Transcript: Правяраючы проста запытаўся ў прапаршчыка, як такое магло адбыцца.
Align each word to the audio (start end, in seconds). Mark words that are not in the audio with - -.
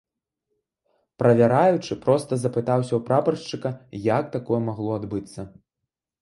Правяраючы 1.23 1.97
проста 2.05 2.33
запытаўся 2.43 2.93
ў 2.97 3.01
прапаршчыка, 3.11 3.69
як 4.17 4.33
такое 4.39 4.61
магло 4.71 4.91
адбыцца. 4.99 5.47